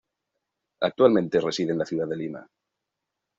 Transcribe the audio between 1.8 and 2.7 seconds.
ciudad de Lima.